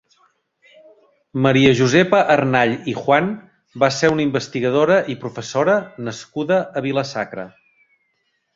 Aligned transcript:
Maria 1.45 1.73
Josepa 1.79 2.21
Arnall 2.37 2.73
i 2.95 2.95
Juan 3.03 3.29
va 3.85 3.91
ser 3.99 4.11
una 4.15 4.25
investigadora 4.29 4.99
i 5.15 5.19
professora 5.27 5.79
nascuda 6.09 6.61
a 6.81 6.87
Vila-sacra. 6.89 7.49